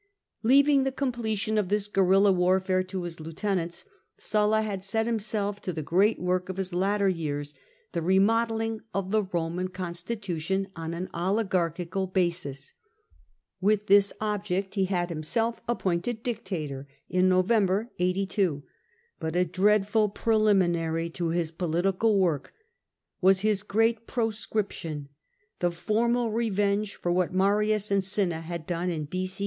[0.41, 3.85] Leaving the completion of this guerilla warfare to his lieutenants,
[4.17, 7.53] Sulla had set himself to the great work of his latter years,
[7.91, 12.73] the remodelling of the Roman constitution on an oligarchical basis.
[13.61, 18.63] With this object he had him self appointed dictator in November 82.
[19.19, 22.55] But a dreadful preliminary to his political work
[23.21, 25.09] was his great Pro scription,"
[25.59, 29.39] the formal revenge for what Marius and Cinna had done in b.c.